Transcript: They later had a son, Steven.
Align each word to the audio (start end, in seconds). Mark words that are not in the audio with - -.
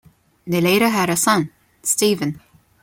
They 0.47 0.59
later 0.61 0.89
had 0.89 1.11
a 1.11 1.15
son, 1.15 1.51
Steven. 1.83 2.41